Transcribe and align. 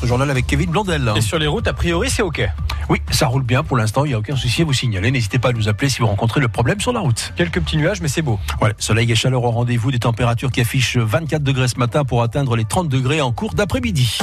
votre 0.00 0.08
journal 0.08 0.30
avec 0.30 0.46
Kevin 0.46 0.70
Blondel. 0.70 1.12
Et 1.14 1.20
sur 1.20 1.38
les 1.38 1.46
routes, 1.46 1.68
a 1.68 1.74
priori, 1.74 2.08
c'est 2.08 2.22
OK. 2.22 2.40
Oui, 2.88 3.02
ça 3.10 3.26
roule 3.26 3.42
bien 3.42 3.62
pour 3.62 3.76
l'instant, 3.76 4.06
il 4.06 4.08
n'y 4.08 4.14
a 4.14 4.18
aucun 4.18 4.34
souci 4.34 4.62
à 4.62 4.64
vous 4.64 4.72
signaler. 4.72 5.10
N'hésitez 5.10 5.38
pas 5.38 5.50
à 5.50 5.52
nous 5.52 5.68
appeler 5.68 5.90
si 5.90 5.98
vous 5.98 6.06
rencontrez 6.06 6.40
le 6.40 6.48
problème 6.48 6.80
sur 6.80 6.90
la 6.94 7.00
route. 7.00 7.34
Quelques 7.36 7.60
petits 7.60 7.76
nuages, 7.76 8.00
mais 8.00 8.08
c'est 8.08 8.22
beau. 8.22 8.40
Voilà, 8.60 8.74
soleil 8.78 9.12
et 9.12 9.14
chaleur 9.14 9.44
au 9.44 9.50
rendez-vous, 9.50 9.90
des 9.90 9.98
températures 9.98 10.50
qui 10.50 10.62
affichent 10.62 10.96
24 10.96 11.42
degrés 11.42 11.68
ce 11.68 11.78
matin 11.78 12.04
pour 12.04 12.22
atteindre 12.22 12.56
les 12.56 12.64
30 12.64 12.88
degrés 12.88 13.20
en 13.20 13.30
cours 13.30 13.52
d'après-midi. 13.52 14.18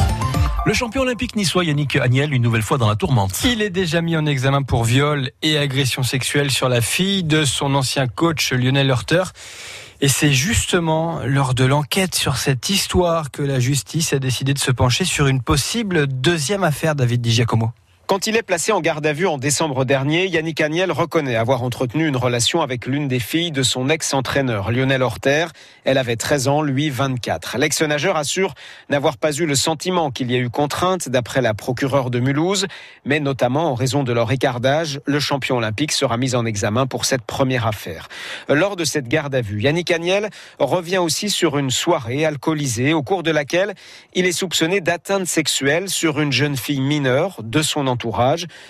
Le 0.65 0.73
champion 0.73 1.03
olympique 1.03 1.35
niçois 1.35 1.63
Yannick 1.63 1.95
Agnel, 1.97 2.33
une 2.33 2.41
nouvelle 2.41 2.63
fois 2.63 2.79
dans 2.79 2.89
la 2.89 2.95
tourmente. 2.95 3.39
Il 3.45 3.61
est 3.61 3.69
déjà 3.69 4.01
mis 4.01 4.17
en 4.17 4.25
examen 4.25 4.63
pour 4.63 4.83
viol 4.83 5.29
et 5.43 5.59
agression 5.59 6.01
sexuelle 6.01 6.49
sur 6.49 6.69
la 6.69 6.81
fille 6.81 7.23
de 7.23 7.45
son 7.45 7.75
ancien 7.75 8.07
coach 8.07 8.51
Lionel 8.51 8.87
Hurter. 8.87 9.23
Et 9.99 10.07
c'est 10.07 10.31
justement 10.31 11.21
lors 11.25 11.55
de 11.55 11.65
l'enquête 11.65 12.13
sur 12.13 12.37
cette 12.37 12.69
histoire 12.69 13.31
que 13.31 13.41
la 13.41 13.59
justice 13.59 14.13
a 14.13 14.19
décidé 14.19 14.53
de 14.53 14.59
se 14.59 14.69
pencher 14.69 15.05
sur 15.05 15.25
une 15.25 15.41
possible 15.41 16.05
deuxième 16.05 16.63
affaire 16.63 16.93
David 16.93 17.21
Di 17.21 17.31
Giacomo. 17.31 17.71
Quand 18.07 18.25
il 18.25 18.37
est 18.37 18.41
placé 18.41 18.71
en 18.71 18.79
garde 18.79 19.05
à 19.05 19.11
vue 19.11 19.27
en 19.27 19.37
décembre 19.37 19.83
dernier, 19.83 20.27
Yannick 20.27 20.61
Agnel 20.61 20.93
reconnaît 20.93 21.35
avoir 21.35 21.61
entretenu 21.63 22.07
une 22.07 22.15
relation 22.15 22.61
avec 22.61 22.85
l'une 22.85 23.09
des 23.09 23.19
filles 23.19 23.51
de 23.51 23.63
son 23.63 23.89
ex-entraîneur, 23.89 24.71
Lionel 24.71 25.01
Horter. 25.01 25.47
Elle 25.83 25.97
avait 25.97 26.15
13 26.15 26.47
ans, 26.47 26.61
lui 26.61 26.89
24. 26.89 27.57
L'ex-nageur 27.57 28.15
assure 28.15 28.53
n'avoir 28.87 29.17
pas 29.17 29.33
eu 29.33 29.45
le 29.45 29.55
sentiment 29.55 30.09
qu'il 30.09 30.31
y 30.31 30.35
ait 30.35 30.39
eu 30.39 30.49
contrainte 30.49 31.09
d'après 31.09 31.41
la 31.41 31.53
procureure 31.53 32.09
de 32.09 32.21
Mulhouse, 32.21 32.67
mais 33.03 33.19
notamment 33.19 33.71
en 33.71 33.75
raison 33.75 34.03
de 34.03 34.13
leur 34.13 34.31
écart 34.31 34.61
d'âge, 34.61 35.01
le 35.03 35.19
champion 35.19 35.57
olympique 35.57 35.91
sera 35.91 36.15
mis 36.15 36.33
en 36.33 36.45
examen 36.45 36.87
pour 36.87 37.03
cette 37.03 37.23
première 37.23 37.67
affaire. 37.67 38.07
Lors 38.47 38.77
de 38.77 38.85
cette 38.85 39.09
garde 39.09 39.35
à 39.35 39.41
vue, 39.41 39.63
Yannick 39.63 39.91
Agnel 39.91 40.29
revient 40.59 40.99
aussi 40.99 41.29
sur 41.29 41.57
une 41.57 41.71
soirée 41.71 42.23
alcoolisée 42.23 42.93
au 42.93 43.03
cours 43.03 43.23
de 43.23 43.31
laquelle 43.31 43.75
il 44.13 44.25
est 44.25 44.31
soupçonné 44.31 44.79
d'atteinte 44.79 45.27
sexuelle 45.27 45.89
sur 45.89 46.21
une 46.21 46.31
jeune 46.31 46.55
fille 46.55 46.79
mineure 46.79 47.41
de 47.43 47.61
son 47.61 47.85
entourage 47.85 47.96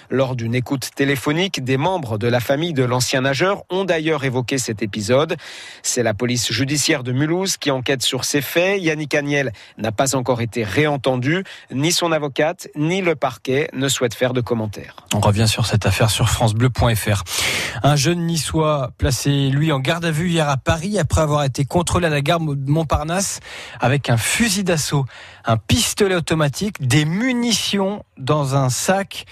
Lors 0.10 0.36
d'une 0.36 0.56
écoute 0.56 0.90
téléphonique, 0.96 1.64
des 1.64 1.78
membres 1.78 2.18
de 2.18 2.28
la 2.28 2.40
famille 2.40 2.74
de 2.74 2.84
l'ancien 2.84 3.22
nageur 3.22 3.64
ont 3.70 3.86
d'ailleurs 3.86 4.24
évoqué 4.24 4.58
cet 4.58 4.82
épisode. 4.82 5.36
C'est 5.84 6.04
la 6.04 6.14
police 6.14 6.52
judiciaire 6.52 7.04
de 7.04 7.12
Mulhouse 7.12 7.58
qui 7.58 7.72
enquête 7.72 8.02
sur 8.02 8.24
ces 8.24 8.42
faits. 8.42 8.82
Yannick 8.82 9.14
Agnel 9.16 9.52
n'a 9.78 9.92
pas 9.92 10.16
encore 10.16 10.42
été 10.42 10.64
réentendu. 10.64 11.44
Ni 11.72 11.92
son 11.92 12.12
avocate, 12.12 12.68
ni 12.76 13.02
le 13.02 13.16
parquet 13.16 13.70
ne 13.74 13.88
souhaitent 13.90 14.16
faire 14.16 14.34
de 14.34 14.42
commentaires. 14.42 14.96
On 15.14 15.20
revient 15.20 15.48
sur 15.48 15.66
cette 15.66 15.86
affaire 15.86 16.10
sur 16.10 16.30
francebleu.fr. 16.30 17.24
Un 17.84 17.96
jeune 17.96 18.26
niçois 18.26 18.92
placé, 18.98 19.50
lui, 19.50 19.72
en 19.72 19.80
garde 19.80 20.06
à 20.06 20.12
vue 20.12 20.30
hier 20.30 20.50
à 20.50 20.58
Paris 20.58 20.98
après 21.00 21.22
avoir 21.22 21.44
été 21.44 21.66
contrôlé 21.66 22.08
à 22.08 22.10
la 22.10 22.22
gare 22.22 22.40
de 22.40 22.72
Montparnasse 22.72 23.40
avec 23.80 24.10
un 24.10 24.18
fusil 24.18 24.64
d'assaut, 24.64 25.06
un 25.46 25.58
pistolet 25.58 26.16
automatique, 26.16 26.86
des 26.86 27.06
munitions 27.06 28.04
dans 28.18 28.56
un 28.56 28.70
sac. 28.70 29.26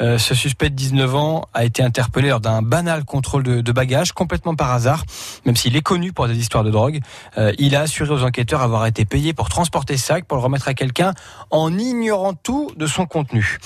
Euh, 0.00 0.18
ce 0.18 0.34
suspect 0.34 0.70
de 0.70 0.74
19 0.74 1.14
ans 1.14 1.44
a 1.52 1.64
été 1.64 1.82
interpellé 1.82 2.30
lors 2.30 2.40
d'un 2.40 2.62
banal 2.62 3.04
contrôle 3.04 3.42
de, 3.42 3.72
bagages, 3.72 4.12
complètement 4.12 4.54
par 4.54 4.72
hasard, 4.72 5.04
même 5.44 5.56
s'il 5.56 5.76
est 5.76 5.82
connu 5.82 6.12
pour 6.12 6.26
des 6.26 6.38
histoires 6.38 6.64
de 6.64 6.70
drogue. 6.70 7.00
Euh, 7.38 7.52
il 7.58 7.76
a 7.76 7.82
assuré 7.82 8.12
aux 8.12 8.24
enquêteurs 8.24 8.62
avoir 8.62 8.86
été 8.86 9.04
payé 9.04 9.34
pour 9.34 9.48
transporter 9.48 9.96
ce 9.96 10.06
sac, 10.06 10.24
pour 10.24 10.38
le 10.38 10.42
remettre 10.42 10.68
à 10.68 10.74
quelqu'un, 10.74 11.12
en 11.50 11.76
ignorant 11.76 12.34
tout 12.34 12.70
de 12.76 12.86
son 12.86 13.06
contenu. 13.06 13.58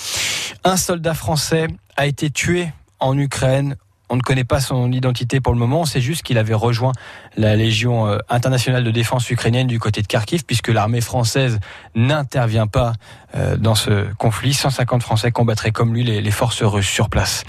Un 0.65 0.77
soldat 0.77 1.15
français 1.15 1.69
a 1.97 2.07
été 2.07 2.31
tué 2.31 2.73
en 2.98 3.19
Ukraine 3.19 3.77
on 4.09 4.17
ne 4.17 4.21
connaît 4.21 4.45
pas 4.45 4.61
son 4.61 4.93
identité 4.93 5.41
pour 5.41 5.53
le 5.53 5.59
moment. 5.59 5.83
On 5.83 5.85
sait 5.85 6.01
juste 6.01 6.23
qu'il 6.23 6.39
avait 6.39 6.55
rejoint 6.55 6.93
la 7.37 7.57
Légion 7.57 8.07
euh, 8.07 8.19
internationale 8.29 8.85
de 8.85 8.91
défense 8.91 9.29
ukrainienne 9.31 9.67
du 9.67 9.79
côté 9.79 10.03
de 10.03 10.07
Kharkiv, 10.07 10.45
puisque 10.45 10.69
l'armée 10.69 11.01
française 11.01 11.59
n'intervient 11.95 12.67
pas 12.67 12.93
euh, 13.35 13.57
dans 13.57 13.75
ce 13.75 14.07
conflit. 14.14 14.55
150 14.55 15.03
Français 15.03 15.33
combattraient 15.33 15.73
comme 15.73 15.95
lui 15.95 16.05
les 16.05 16.31
forces 16.31 16.63
russes 16.63 16.89
sur 16.89 17.09
place. 17.09 17.45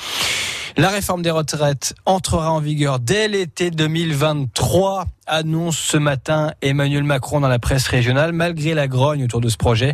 La 0.77 0.89
réforme 0.89 1.21
des 1.21 1.31
retraites 1.31 1.95
entrera 2.05 2.51
en 2.51 2.59
vigueur 2.59 2.99
dès 2.99 3.29
l'été 3.29 3.71
2023, 3.71 5.05
annonce 5.25 5.77
ce 5.77 5.95
matin 5.95 6.51
Emmanuel 6.61 7.03
Macron 7.03 7.39
dans 7.39 7.47
la 7.47 7.59
presse 7.59 7.87
régionale. 7.87 8.33
Malgré 8.33 8.73
la 8.73 8.89
grogne 8.89 9.23
autour 9.23 9.39
de 9.39 9.47
ce 9.47 9.55
projet, 9.55 9.93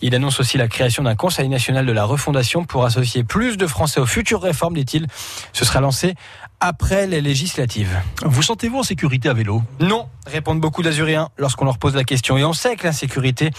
il 0.00 0.14
annonce 0.14 0.40
aussi 0.40 0.56
la 0.56 0.68
création 0.68 1.02
d'un 1.02 1.16
Conseil 1.16 1.50
national 1.50 1.84
de 1.84 1.92
la 1.92 2.04
refondation 2.04 2.64
pour 2.64 2.86
associer 2.86 3.24
plus 3.24 3.58
de 3.58 3.66
Français 3.66 4.00
aux 4.00 4.06
futures 4.06 4.40
réformes, 4.40 4.74
dit-il. 4.74 5.06
Ce 5.52 5.66
sera 5.66 5.82
lancé 5.82 6.14
après 6.60 7.08
les 7.08 7.20
législatives. 7.20 7.98
Vous 8.24 8.42
sentez-vous 8.42 8.78
en 8.78 8.82
sécurité 8.84 9.28
à 9.28 9.32
vélo? 9.34 9.62
Non, 9.80 10.06
répondent 10.28 10.60
beaucoup 10.60 10.82
d'Azuriens 10.82 11.28
lorsqu'on 11.36 11.64
leur 11.64 11.76
pose 11.76 11.96
la 11.96 12.04
question. 12.04 12.38
Et 12.38 12.44
on 12.44 12.52
sait 12.52 12.76
que 12.76 12.86
l'insécurité, 12.86 13.50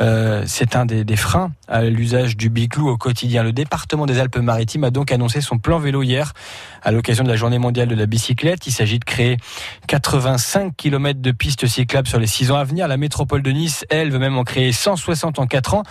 euh, 0.00 0.42
c'est 0.46 0.74
un 0.74 0.86
des, 0.86 1.04
des, 1.04 1.16
freins 1.16 1.52
à 1.68 1.82
l'usage 1.82 2.34
du 2.34 2.48
biclou 2.48 2.88
au 2.88 2.96
quotidien. 2.96 3.42
Le 3.42 3.52
département 3.52 4.06
des 4.06 4.18
Alpes-Maritimes 4.18 4.84
a 4.84 4.90
donc 4.90 5.12
annoncé 5.12 5.42
son 5.42 5.58
plan 5.58 5.78
vélo 5.78 6.02
hier 6.02 6.15
à 6.82 6.92
l'occasion 6.92 7.24
de 7.24 7.28
la 7.28 7.36
journée 7.36 7.58
mondiale 7.58 7.88
de 7.88 7.94
la 7.94 8.06
bicyclette. 8.06 8.66
Il 8.66 8.72
s'agit 8.72 8.98
de 8.98 9.04
créer 9.04 9.36
85 9.88 10.74
km 10.76 11.20
de 11.20 11.30
pistes 11.32 11.66
cyclables 11.66 12.08
sur 12.08 12.18
les 12.18 12.26
6 12.26 12.50
ans 12.50 12.56
à 12.56 12.64
venir. 12.64 12.88
La 12.88 12.96
métropole 12.96 13.42
de 13.42 13.50
Nice, 13.50 13.84
elle, 13.90 14.10
veut 14.10 14.18
même 14.18 14.38
en 14.38 14.44
créer 14.44 14.72
160 14.72 15.38
en 15.38 15.46
4 15.46 15.74
ans. 15.74 15.82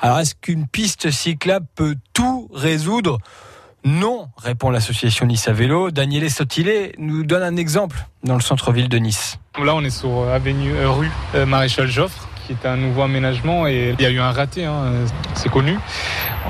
Alors 0.00 0.18
est-ce 0.18 0.34
qu'une 0.34 0.66
piste 0.66 1.10
cyclable 1.10 1.66
peut 1.74 1.96
tout 2.12 2.48
résoudre? 2.52 3.18
Non, 3.84 4.28
répond 4.36 4.70
l'association 4.70 5.26
Nice 5.26 5.48
à 5.48 5.52
vélo. 5.52 5.90
Daniele 5.90 6.30
Sotilé 6.30 6.94
nous 6.98 7.24
donne 7.24 7.42
un 7.42 7.56
exemple 7.56 8.06
dans 8.22 8.34
le 8.34 8.40
centre-ville 8.40 8.88
de 8.88 8.98
Nice. 8.98 9.38
Là, 9.62 9.74
on 9.74 9.82
est 9.82 9.90
sur 9.90 10.28
avenue 10.28 10.72
euh, 10.72 10.90
rue 10.90 11.10
euh, 11.34 11.46
Maréchal 11.46 11.88
Joffre 11.88 12.28
qui 12.46 12.52
est 12.52 12.66
un 12.66 12.76
nouveau 12.76 13.02
aménagement 13.02 13.66
et 13.66 13.94
il 13.98 14.02
y 14.02 14.06
a 14.06 14.10
eu 14.10 14.18
un 14.18 14.32
raté, 14.32 14.64
hein, 14.64 14.92
c'est 15.34 15.48
connu. 15.48 15.78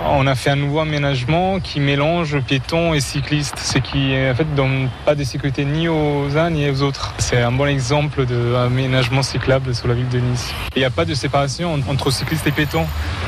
On 0.05 0.27
a 0.27 0.35
fait 0.35 0.51
un 0.51 0.57
nouveau 0.57 0.81
aménagement 0.81 1.61
qui 1.61 1.81
mélange 1.81 2.39
piétons 2.41 2.95
et 2.95 3.01
cyclistes, 3.01 3.59
ce 3.59 3.79
qui 3.79 4.15
en 4.31 4.35
fait 4.35 4.53
donne 4.55 4.89
pas 5.05 5.15
de 5.15 5.23
sécurité 5.25 5.65
ni 5.65 5.89
aux 5.89 6.37
uns 6.37 6.51
ni 6.51 6.69
aux 6.71 6.83
autres. 6.83 7.15
C'est 7.19 7.41
un 7.41 7.53
bon 7.53 7.67
exemple 7.67 8.25
d'aménagement 8.27 9.23
cyclable 9.23 9.75
sur 9.75 9.89
la 9.89 9.95
ville 9.95 10.09
de 10.09 10.19
Nice. 10.19 10.53
Il 10.75 10.81
n'y 10.81 10.85
a 10.85 10.91
pas 10.91 11.05
de 11.05 11.15
séparation 11.15 11.79
entre 11.89 12.11
cyclistes 12.11 12.47
et 12.47 12.51
piétons. 12.51 12.87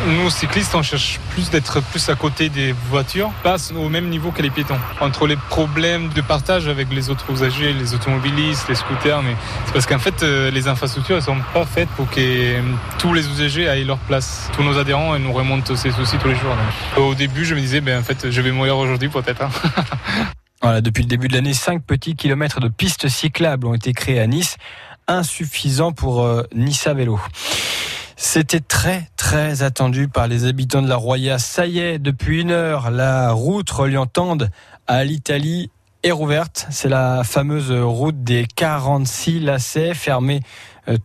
Nous 0.08 0.30
cyclistes, 0.30 0.74
on 0.74 0.82
cherche 0.82 1.20
plus 1.30 1.50
d'être 1.50 1.80
plus 1.82 2.08
à 2.08 2.14
côté 2.14 2.48
des 2.48 2.72
voitures, 2.90 3.30
pas 3.42 3.56
au 3.72 3.88
même 3.88 4.08
niveau 4.08 4.30
que 4.30 4.42
les 4.42 4.50
piétons. 4.50 4.78
Entre 5.00 5.26
les 5.26 5.36
problèmes 5.36 6.08
de 6.08 6.20
partage 6.20 6.66
avec 6.68 6.92
les 6.92 7.10
autres 7.10 7.30
usagers, 7.30 7.72
les 7.72 7.94
automobilistes, 7.94 8.68
les 8.68 8.74
scooters, 8.74 9.22
mais 9.22 9.36
c'est 9.66 9.72
parce 9.72 9.86
qu'en 9.86 9.98
fait 9.98 10.22
euh, 10.22 10.50
les 10.50 10.66
infrastructures 10.68 11.16
ne 11.16 11.20
sont 11.20 11.38
pas 11.52 11.64
faites 11.64 11.88
pour 11.90 12.10
que 12.10 12.60
tous 12.98 13.12
les 13.12 13.28
usagers 13.28 13.68
aillent 13.68 13.84
leur 13.84 13.98
place. 13.98 14.50
Tous 14.54 14.62
nos 14.62 14.78
adhérents 14.78 15.18
nous 15.18 15.32
remontent 15.32 15.76
ces 15.76 15.90
soucis 15.90 16.16
tous 16.18 16.28
les 16.28 16.36
jours. 16.36 16.53
Au 16.96 17.14
début, 17.14 17.44
je 17.44 17.54
me 17.54 17.60
disais, 17.60 17.80
ben, 17.80 18.00
en 18.00 18.02
fait, 18.02 18.30
je 18.30 18.40
vais 18.40 18.52
mourir 18.52 18.76
aujourd'hui 18.76 19.08
peut-être. 19.08 19.42
Hein. 19.42 19.50
Voilà, 20.62 20.80
depuis 20.80 21.02
le 21.02 21.08
début 21.08 21.28
de 21.28 21.34
l'année, 21.34 21.52
5 21.52 21.82
petits 21.82 22.14
kilomètres 22.14 22.58
de 22.58 22.68
pistes 22.68 23.06
cyclables 23.08 23.66
ont 23.66 23.74
été 23.74 23.92
créés 23.92 24.18
à 24.18 24.26
Nice, 24.26 24.56
insuffisant 25.08 25.92
pour 25.92 26.22
euh, 26.22 26.44
Nice 26.54 26.86
à 26.86 26.94
vélo. 26.94 27.20
C'était 28.16 28.60
très 28.60 29.10
très 29.18 29.62
attendu 29.62 30.08
par 30.08 30.26
les 30.26 30.46
habitants 30.46 30.80
de 30.80 30.88
la 30.88 30.96
Roya. 30.96 31.38
Ça 31.38 31.66
y 31.66 31.80
est, 31.80 31.98
depuis 31.98 32.40
une 32.40 32.50
heure, 32.50 32.90
la 32.90 33.32
route 33.32 33.68
reliant 33.70 34.06
Tende 34.06 34.50
à 34.86 35.04
l'Italie 35.04 35.70
est 36.02 36.12
rouverte. 36.12 36.66
C'est 36.70 36.88
la 36.88 37.24
fameuse 37.24 37.70
route 37.70 38.24
des 38.24 38.46
46 38.56 39.40
lacets 39.40 39.92
fermée 39.92 40.40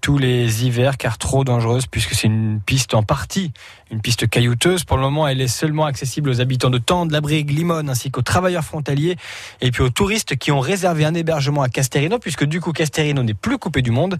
tous 0.01 0.17
les 0.17 0.65
hivers 0.65 0.97
car 0.97 1.17
trop 1.17 1.43
dangereuse 1.43 1.87
puisque 1.87 2.13
c'est 2.13 2.27
une 2.27 2.59
piste 2.65 2.93
en 2.93 3.03
partie, 3.03 3.51
une 3.91 4.01
piste 4.01 4.29
caillouteuse. 4.29 4.83
Pour 4.83 4.97
le 4.97 5.03
moment, 5.03 5.27
elle 5.27 5.41
est 5.41 5.47
seulement 5.47 5.85
accessible 5.85 6.29
aux 6.29 6.41
habitants 6.41 6.69
de 6.69 6.77
Tende, 6.77 7.11
la 7.11 7.21
Brigue, 7.21 7.51
Limone 7.51 7.89
ainsi 7.89 8.11
qu'aux 8.11 8.21
travailleurs 8.21 8.63
frontaliers 8.63 9.15
et 9.61 9.71
puis 9.71 9.83
aux 9.83 9.89
touristes 9.89 10.35
qui 10.35 10.51
ont 10.51 10.59
réservé 10.59 11.05
un 11.05 11.13
hébergement 11.13 11.61
à 11.61 11.69
Casterino 11.69 12.19
puisque 12.19 12.45
du 12.45 12.61
coup 12.61 12.73
Casterino 12.73 13.23
n'est 13.23 13.33
plus 13.33 13.57
coupé 13.57 13.81
du 13.81 13.91
monde. 13.91 14.17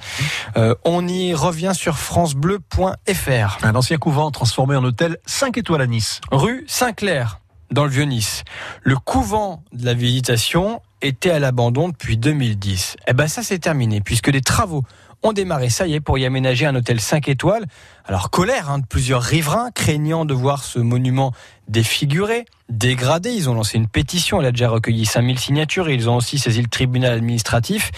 Euh, 0.58 0.76
on 0.86 1.08
y 1.08 1.34
revient 1.34 1.74
sur 1.74 1.98
francebleu.fr. 1.98 3.58
Un 3.64 3.76
ancien 3.76 3.98
couvent 3.98 4.32
transformé 4.32 4.76
en 4.76 4.84
hôtel 4.84 5.18
5 5.26 5.58
étoiles 5.58 5.82
à 5.82 5.88
Nice. 5.88 6.22
Rue 6.32 6.66
Saint-Clair 6.68 7.40
dans 7.72 7.84
le 7.84 7.90
Vieux-Nice. 7.90 8.44
Le 8.82 8.98
couvent 8.98 9.64
de 9.74 9.86
la 9.86 9.94
visitation 9.94 10.82
était 11.02 11.30
à 11.30 11.40
l'abandon 11.40 11.90
depuis 11.90 12.18
2010. 12.18 12.98
Eh 13.08 13.14
ben 13.14 13.28
ça 13.28 13.44
c'est 13.44 13.60
terminé 13.60 14.02
puisque 14.02 14.28
les 14.28 14.42
travaux 14.42 14.84
ont 15.24 15.34
démarré, 15.34 15.70
ça 15.70 15.88
y 15.88 15.96
est, 15.96 16.00
pour 16.00 16.18
y 16.18 16.26
aménager 16.26 16.66
un 16.66 16.76
hôtel 16.76 17.00
5 17.00 17.28
étoiles. 17.28 17.66
Alors 18.06 18.30
colère 18.30 18.70
hein, 18.70 18.80
de 18.80 18.86
plusieurs 18.86 19.22
riverains, 19.22 19.70
craignant 19.72 20.26
de 20.26 20.34
voir 20.34 20.64
ce 20.64 20.80
monument 20.80 21.34
défiguré, 21.68 22.46
dégradé. 22.70 23.32
Ils 23.32 23.50
ont 23.50 23.54
lancé 23.54 23.78
une 23.78 23.88
pétition, 23.88 24.40
elle 24.40 24.48
a 24.48 24.52
déjà 24.52 24.70
recueilli 24.70 25.06
5000 25.06 25.38
signatures 25.38 25.90
et 25.90 25.94
ils 25.94 26.10
ont 26.10 26.16
aussi 26.16 26.40
saisi 26.40 26.62
le 26.62 26.68
tribunal 26.68 27.14
administratif. 27.14 27.92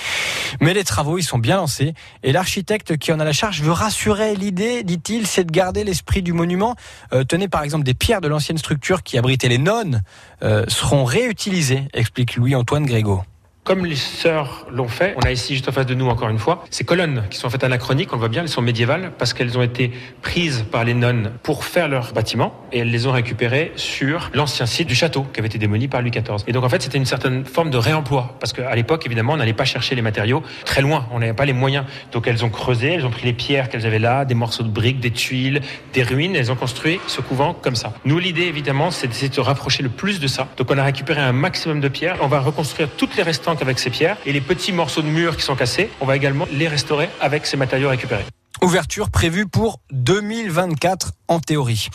Mais 0.60 0.74
les 0.74 0.84
travaux, 0.84 1.18
ils 1.18 1.24
sont 1.24 1.38
bien 1.38 1.58
lancés 1.58 1.94
et 2.24 2.32
l'architecte 2.32 2.98
qui 2.98 3.14
en 3.14 3.20
a 3.20 3.24
la 3.24 3.34
charge 3.34 3.62
veut 3.62 3.72
rassurer. 3.72 4.36
L'idée, 4.36 4.84
dit-il, 4.84 5.28
c'est 5.28 5.46
de 5.46 5.52
garder 5.52 5.84
l'esprit 5.84 6.22
du 6.22 6.34
monument. 6.34 6.76
Euh, 7.14 7.24
tenez 7.24 7.48
par 7.48 7.64
exemple 7.64 7.84
des 7.84 7.94
pierres 7.94 8.22
de 8.22 8.28
l'ancienne 8.28 8.58
structure 8.58 9.04
qui 9.04 9.18
abritait 9.18 9.48
les 9.48 9.60
nonnes 9.60 10.02
euh, 10.44 10.66
seront 10.68 11.06
réutilisées, 11.06 11.88
explique 11.94 12.36
Louis-Antoine 12.36 12.86
Grégo. 12.86 13.24
Comme 13.64 13.86
les 13.86 13.96
sœurs 13.96 14.66
l'ont 14.72 14.88
fait, 14.88 15.14
on 15.18 15.20
a 15.20 15.32
ici 15.32 15.54
juste 15.54 15.70
en 15.70 15.72
face 15.72 15.86
de 15.86 15.94
nous 15.94 16.08
encore 16.08 16.30
une 16.30 16.40
fois 16.40 16.66
ces 16.72 16.84
colonnes 16.84 17.26
qui 17.30 17.38
sont 17.38 17.46
en 17.46 17.52
fait 17.52 17.64
anachroniques, 17.64 18.12
on 18.12 18.16
le 18.16 18.22
voit 18.22 18.28
bien, 18.28 18.42
elles 18.42 18.50
sont 18.50 18.64
médiévales 18.64 19.12
parce 19.20 19.36
qu'elles 19.36 19.56
ont 19.56 19.62
été 19.62 19.92
prises 20.24 20.66
par 20.72 20.84
les 20.84 20.96
nonnes 20.96 21.34
pour 21.44 21.64
faire 21.64 21.88
leur 21.88 22.12
bâtiment 22.12 22.56
et 22.72 22.80
elles 22.80 22.90
les 22.90 23.06
ont 23.06 23.12
récupérées 23.12 23.72
sur 23.76 24.32
l'ancien 24.34 24.66
site 24.66 24.88
du 24.88 24.96
château 24.96 25.28
qui 25.32 25.40
avait 25.40 25.48
été 25.48 25.60
démoli 25.60 25.88
par 25.88 26.02
Louis 26.02 26.10
XIV. 26.10 26.44
Et 26.48 26.54
donc 26.54 26.64
en 26.64 26.70
fait 26.70 26.82
c'était 26.82 26.98
une 26.98 27.06
certaine 27.06 27.46
forme 27.46 27.70
de 27.70 27.78
réemploi 27.78 28.36
parce 28.40 28.52
qu'à 28.52 28.74
l'époque 28.74 29.06
évidemment 29.06 29.34
on 29.34 29.38
n'allait 29.38 29.54
pas 29.54 29.66
chercher 29.66 29.94
les 29.94 30.02
matériaux 30.02 30.42
très 30.66 30.82
loin, 30.82 31.06
on 31.12 31.20
n'avait 31.20 31.34
pas 31.34 31.46
les 31.46 31.54
moyens. 31.54 31.86
Donc 32.12 32.26
elles 32.26 32.44
ont 32.44 32.50
creusé, 32.50 32.94
elles 32.94 33.06
ont 33.06 33.12
pris 33.12 33.26
les 33.26 33.34
pierres 33.34 33.70
qu'elles 33.70 33.86
avaient 33.86 34.00
là, 34.00 34.26
des 34.26 34.34
morceaux 34.34 34.64
de 34.64 34.70
briques, 34.70 35.00
des 35.00 35.12
tuiles, 35.12 35.62
des 35.94 36.02
ruines, 36.02 36.36
elles 36.36 36.52
ont 36.52 36.56
construit 36.56 37.00
ce 37.06 37.22
couvent 37.22 37.54
comme 37.54 37.76
ça. 37.76 37.94
Nous 38.06 38.18
l'idée 38.18 38.46
évidemment 38.46 38.90
c'est 38.90 39.08
de 39.08 39.34
se 39.34 39.40
rapprocher 39.40 39.84
le 39.84 39.90
plus 39.90 40.20
de 40.20 40.26
ça. 40.26 40.48
Donc 40.58 40.72
on 40.72 40.80
a 40.80 40.84
récupéré 40.84 41.22
un 41.22 41.32
maximum 41.32 41.80
de 41.80 41.90
pierres, 41.90 42.18
on 42.22 42.28
va 42.28 42.40
reconstruire 42.40 42.90
toutes 42.98 43.16
les 43.16 43.22
restantes 43.22 43.51
avec 43.60 43.80
ces 43.80 43.90
pierres 43.90 44.18
et 44.26 44.34
les 44.34 44.42
petits 44.42 44.72
morceaux 44.72 45.02
de 45.02 45.08
murs 45.08 45.36
qui 45.36 45.44
sont 45.44 45.56
cassés, 45.56 45.90
on 46.00 46.06
va 46.06 46.16
également 46.16 46.48
les 46.52 46.68
restaurer 46.68 47.10
avec 47.20 47.46
ces 47.46 47.58
matériaux 47.58 47.90
récupérés. 47.90 48.26
Ouverture 48.62 49.10
prévue 49.10 49.48
pour 49.48 49.80
2024 49.92 51.14
en 51.28 51.40
théorie. 51.40 51.90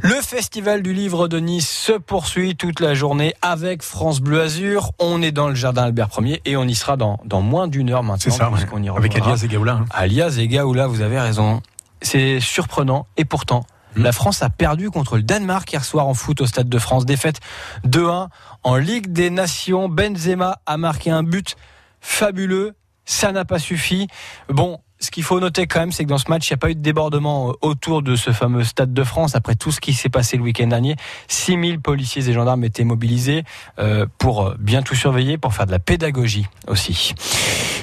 Le 0.00 0.14
festival 0.14 0.82
du 0.82 0.94
livre 0.94 1.28
de 1.28 1.38
Nice 1.38 1.68
se 1.68 1.92
poursuit 1.92 2.56
toute 2.56 2.80
la 2.80 2.94
journée 2.94 3.34
avec 3.42 3.82
France 3.82 4.20
Bleu 4.20 4.40
Azur. 4.40 4.92
On 4.98 5.20
est 5.20 5.32
dans 5.32 5.48
le 5.48 5.54
jardin 5.54 5.82
Albert 5.82 6.08
1er 6.08 6.40
et 6.46 6.56
on 6.56 6.64
y 6.64 6.74
sera 6.74 6.96
dans, 6.96 7.18
dans 7.24 7.42
moins 7.42 7.68
d'une 7.68 7.90
heure 7.90 8.02
maintenant. 8.02 8.18
C'est 8.18 8.30
ça, 8.30 8.50
ouais. 8.50 8.60
y 8.82 8.88
avec 8.88 9.16
Alias 9.16 9.42
et 9.44 9.48
Gaoula. 9.48 9.72
Hein. 9.72 9.86
Alias 9.90 10.36
et 10.38 10.48
Gaoula, 10.48 10.86
vous 10.86 11.02
avez 11.02 11.20
raison. 11.20 11.60
C'est 12.00 12.40
surprenant 12.40 13.06
et 13.18 13.26
pourtant, 13.26 13.66
mmh. 13.96 14.02
la 14.02 14.12
France 14.12 14.42
a 14.42 14.50
perdu 14.50 14.90
contre 14.90 15.16
le 15.16 15.22
Danemark 15.22 15.70
hier 15.72 15.84
soir 15.84 16.06
en 16.06 16.14
foot 16.14 16.40
au 16.40 16.46
Stade 16.46 16.68
de 16.68 16.78
France. 16.78 17.06
Défaite 17.06 17.40
2-1 17.86 18.28
en 18.62 18.76
Ligue 18.76 19.12
des 19.12 19.30
Nations. 19.30 19.88
Benzema 19.88 20.60
a 20.66 20.76
marqué 20.76 21.10
un 21.10 21.22
but 21.22 21.56
fabuleux. 22.00 22.74
Ça 23.04 23.32
n'a 23.32 23.44
pas 23.44 23.58
suffi. 23.58 24.06
Bon, 24.48 24.78
ce 25.00 25.10
qu'il 25.10 25.22
faut 25.22 25.40
noter 25.40 25.66
quand 25.66 25.80
même, 25.80 25.92
c'est 25.92 26.04
que 26.04 26.08
dans 26.08 26.18
ce 26.18 26.28
match, 26.28 26.48
il 26.48 26.52
n'y 26.52 26.54
a 26.54 26.58
pas 26.58 26.70
eu 26.70 26.74
de 26.74 26.80
débordement 26.80 27.54
autour 27.62 28.02
de 28.02 28.16
ce 28.16 28.32
fameux 28.32 28.64
Stade 28.64 28.92
de 28.92 29.02
France. 29.02 29.34
Après 29.34 29.54
tout 29.54 29.72
ce 29.72 29.80
qui 29.80 29.94
s'est 29.94 30.10
passé 30.10 30.36
le 30.36 30.42
week-end 30.42 30.66
dernier, 30.66 30.96
6000 31.28 31.80
policiers 31.80 32.28
et 32.28 32.32
gendarmes 32.32 32.64
étaient 32.64 32.84
mobilisés 32.84 33.44
euh, 33.78 34.06
pour 34.18 34.54
bien 34.58 34.82
tout 34.82 34.94
surveiller, 34.94 35.38
pour 35.38 35.54
faire 35.54 35.66
de 35.66 35.72
la 35.72 35.78
pédagogie 35.78 36.46
aussi. 36.68 37.14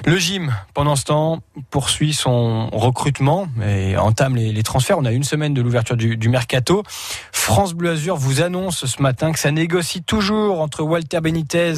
Le 0.06 0.18
gym, 0.18 0.54
pendant 0.74 0.96
ce 0.96 1.06
temps, 1.06 1.40
poursuit 1.70 2.14
son 2.14 2.70
recrutement 2.72 3.48
et 3.66 3.98
entame 3.98 4.36
les, 4.36 4.64
transferts. 4.64 4.98
On 4.98 5.06
a 5.06 5.12
une 5.12 5.24
semaine 5.24 5.54
de 5.54 5.62
l'ouverture 5.62 5.98
du, 5.98 6.18
du, 6.18 6.30
mercato. 6.30 6.84
France 7.32 7.74
Bleu 7.74 7.92
Azur 7.92 8.16
vous 8.16 8.42
annonce 8.42 8.86
ce 8.86 9.02
matin 9.02 9.32
que 9.32 9.40
ça 9.40 9.52
négocie 9.52 10.04
toujours 10.04 10.62
entre 10.62 10.84
Walter 10.84 11.22
Benitez 11.22 11.74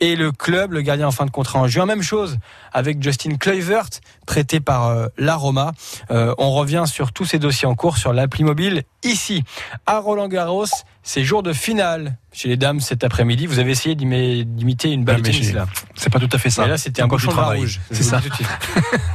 et 0.00 0.16
le 0.16 0.32
club, 0.32 0.72
le 0.72 0.82
gardien 0.82 1.08
en 1.08 1.10
fin 1.10 1.26
de 1.26 1.30
contrat 1.30 1.58
en 1.58 1.66
juin. 1.66 1.86
Même 1.86 2.02
chose 2.02 2.38
avec 2.72 3.02
Justin 3.02 3.36
Kluivert, 3.36 3.88
prêté 4.26 4.60
par 4.60 4.86
euh, 4.86 5.06
la 5.16 5.36
Roma. 5.36 5.72
Euh, 6.10 6.34
on 6.38 6.52
revient 6.52 6.84
sur 6.86 7.12
tous 7.12 7.24
ces 7.24 7.38
dossiers 7.38 7.66
en 7.66 7.74
cours 7.74 7.96
sur 7.96 8.12
l'appli 8.12 8.44
mobile 8.44 8.84
ici 9.04 9.44
à 9.86 9.98
Roland 9.98 10.28
Garros. 10.28 10.66
C'est 11.02 11.24
jour 11.24 11.42
de 11.42 11.52
finale 11.52 12.16
chez 12.32 12.48
les 12.48 12.56
dames 12.56 12.80
cet 12.80 13.02
après-midi. 13.02 13.46
Vous 13.46 13.58
avez 13.58 13.70
essayé 13.70 13.94
d'imiter 13.94 14.92
une 14.92 15.04
balle 15.04 15.22
de 15.22 15.30
tennis 15.30 15.52
là. 15.54 15.66
C'est 15.94 16.12
pas 16.12 16.18
tout 16.18 16.28
à 16.30 16.38
fait 16.38 16.50
ça. 16.50 16.62
Mais 16.62 16.68
là, 16.68 16.78
c'était 16.78 17.00
un 17.00 17.08
cochon 17.08 17.32
de 17.32 17.40
rouge. 17.40 17.80
C'est 17.90 18.02
ça. 18.02 18.20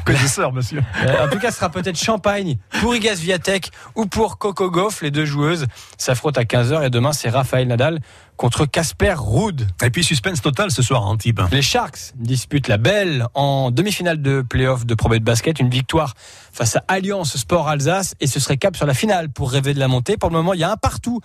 Connaisseur, 0.06 0.52
monsieur. 0.54 0.82
Euh, 1.06 1.26
en 1.26 1.30
tout 1.30 1.38
cas, 1.38 1.52
ce 1.52 1.58
sera 1.58 1.70
peut-être 1.70 1.98
champagne 1.98 2.58
pour 2.82 2.96
Igas 2.96 3.16
Viatek 3.16 3.70
ou 3.96 4.06
pour 4.08 4.40
Coco 4.40 4.72
Goff. 4.72 5.02
Les 5.02 5.12
deux 5.12 5.26
joueuses 5.26 5.68
s'affrontent 5.98 6.42
à 6.42 6.44
15h 6.44 6.86
et 6.86 6.90
demain, 6.90 7.14
c'est 7.14 7.30
Raphaël 7.30 7.68
Nadal 7.68 8.00
contre 8.38 8.66
Casper 8.66 9.16
Ruud. 9.18 9.68
Et 9.84 9.90
puis 9.90 10.04
suspense 10.04 10.42
total 10.42 10.72
ce 10.72 10.82
soir 10.82 11.04
à 11.04 11.06
Antibes. 11.06 11.42
Les 11.52 11.62
Sharks 11.62 12.14
disputent 12.16 12.68
la 12.68 12.78
belle 12.78 13.28
en 13.34 13.72
demi-finale 13.72 14.22
de 14.22 14.42
playoff 14.42 14.86
de 14.86 14.96
Pro 14.96 15.10
de 15.10 15.20
basket. 15.20 15.60
Une 15.60 15.70
victoire 15.70 16.14
face 16.52 16.76
à 16.76 16.84
Alliance 16.88 17.38
Sport 17.38 17.68
Alsace 17.68 18.16
et 18.20 18.28
ce 18.28 18.40
serait 18.40 18.58
cap 18.58 18.76
sur 18.76 18.86
la 18.86 18.94
finale 18.94 19.30
pour 19.30 19.52
rêver 19.52 19.74
de 19.74 19.80
la 19.80 19.88
montée. 19.88 20.18
Pour 20.18 20.30
le 20.30 20.36
moment, 20.36 20.54
il 20.54 20.60
y 20.60 20.64
a 20.64 20.72
un 20.72 20.78
partout 20.78 21.20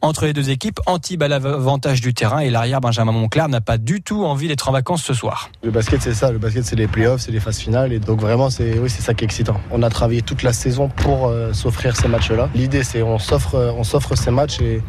entre 0.00 0.24
les 0.24 0.32
deux 0.32 0.50
équipes. 0.50 0.80
Antibes 0.86 1.22
a 1.22 1.28
l'avantage 1.28 2.00
du 2.00 2.14
terrain 2.14 2.40
et 2.40 2.50
l'arrière 2.50 2.80
Benjamin 2.80 3.12
Monclar 3.12 3.48
n'a 3.48 3.60
pas 3.60 3.78
du 3.78 4.02
tout 4.02 4.24
envie 4.24 4.48
d'être 4.48 4.68
en 4.68 4.72
vacances 4.72 5.02
ce 5.02 5.14
soir. 5.14 5.50
Le 5.62 5.70
basket, 5.70 6.02
c'est 6.02 6.14
ça. 6.14 6.30
Le 6.30 6.38
basket, 6.38 6.64
c'est 6.64 6.76
les 6.76 6.86
playoffs, 6.86 7.22
c'est 7.22 7.32
les 7.32 7.40
phases 7.40 7.58
finales. 7.58 7.92
Et 7.92 7.98
donc 7.98 8.20
vraiment, 8.20 8.50
c'est 8.50 8.78
oui, 8.78 8.88
c'est 8.90 9.02
ça 9.02 9.14
qui 9.14 9.24
est 9.24 9.26
excitant. 9.26 9.60
On 9.70 9.82
a 9.82 9.90
travaillé 9.90 10.22
toute 10.22 10.42
la 10.42 10.52
saison 10.52 10.88
pour 10.88 11.28
euh, 11.28 11.52
s'offrir 11.52 11.96
ces 11.96 12.08
matchs-là. 12.08 12.48
L'idée, 12.54 12.84
c'est 12.84 13.02
on 13.02 13.18
s'offre, 13.18 13.74
on 13.76 13.84
s'offre 13.84 14.16
ces 14.16 14.30
matchs 14.30 14.60
et, 14.60 14.82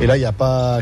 et 0.00 0.06
là, 0.06 0.16
il 0.16 0.20
n'y 0.20 0.26
a 0.26 0.32
pas 0.32 0.78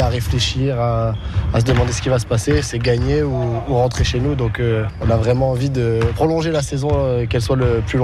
à 0.00 0.08
réfléchir, 0.08 0.80
à, 0.80 1.14
se 1.58 1.64
demander 1.64 1.92
ce 1.92 2.02
qui 2.02 2.08
va 2.08 2.18
se 2.18 2.26
passer. 2.26 2.62
C'est 2.62 2.78
gagner 2.78 3.22
ou, 3.22 3.60
rentrer 3.68 4.04
chez 4.04 4.20
nous. 4.20 4.34
Donc, 4.34 4.60
euh, 4.60 4.84
on 5.00 5.10
a 5.10 5.16
vraiment 5.16 5.50
envie 5.50 5.70
de 5.70 6.00
prolonger 6.14 6.50
la 6.50 6.62
saison, 6.62 6.90
euh, 6.92 7.26
qu'elle 7.26 7.42
soit 7.42 7.56
la 7.56 7.82
plus 7.82 7.98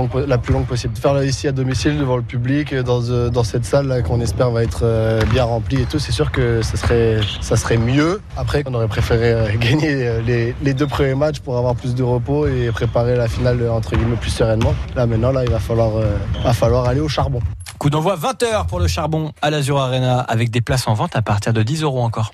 longue 0.52 0.66
possible. 0.66 0.94
Faire 0.96 1.22
ici 1.22 1.49
à 1.49 1.52
domicile 1.52 1.99
devant 1.99 2.16
le 2.16 2.22
public, 2.22 2.75
dans, 2.75 3.02
euh, 3.10 3.31
dans 3.31 3.44
cette 3.44 3.64
salle 3.64 4.02
qu'on 4.02 4.20
espère 4.20 4.50
va 4.50 4.62
être 4.62 4.84
bien 5.31 5.44
remplie 5.44 5.82
et 5.82 5.87
tout. 5.87 5.99
C'est 5.99 6.12
sûr 6.12 6.31
que 6.31 6.62
ça 6.62 6.76
serait, 6.76 7.76
mieux. 7.76 8.20
Après, 8.37 8.62
on 8.66 8.75
aurait 8.75 8.88
préféré 8.88 9.56
gagner 9.60 10.20
les, 10.62 10.75
deux 10.75 10.87
premiers 10.87 11.14
matchs 11.14 11.40
pour 11.40 11.56
avoir 11.56 11.75
plus 11.75 11.94
de 11.94 12.02
repos 12.02 12.46
et 12.46 12.70
préparer 12.72 13.16
la 13.16 13.28
finale 13.28 13.69
entre 13.70 13.96
guillemets 13.96 14.16
plus 14.16 14.31
sereinement. 14.31 14.75
Là 14.96 15.06
maintenant, 15.06 15.32
là, 15.32 15.44
il 15.44 15.50
va 15.50 15.58
falloir 15.58 16.88
aller 16.88 17.00
au 17.00 17.08
charbon. 17.08 17.40
Coup 17.82 17.90
d'envoi 17.90 18.14
20h 18.14 18.67
pour 18.69 18.79
le 18.79 18.87
charbon 18.87 19.32
à 19.43 19.50
l'Azur 19.50 19.76
Arena 19.76 20.20
avec 20.20 20.52
des 20.52 20.61
places 20.61 20.87
en 20.87 20.94
vente 20.94 21.17
à 21.17 21.20
partir 21.20 21.52
de 21.52 21.64
10 21.64 21.82
euros 21.82 22.00
encore. 22.00 22.31